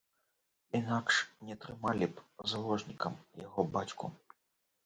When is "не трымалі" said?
1.49-2.07